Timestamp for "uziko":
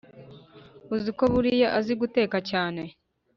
0.95-1.23